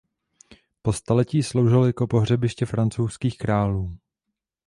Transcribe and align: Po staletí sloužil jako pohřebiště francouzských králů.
Po 0.81 0.93
staletí 0.93 1.43
sloužil 1.43 1.83
jako 1.85 2.07
pohřebiště 2.07 2.65
francouzských 2.65 3.37
králů. 3.37 3.97